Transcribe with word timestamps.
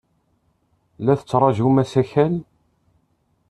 La 0.99 1.13
tettṛajum 1.19 1.75
asakal? 1.83 2.33